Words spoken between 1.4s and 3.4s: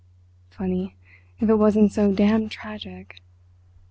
it wasn't so damned tragic!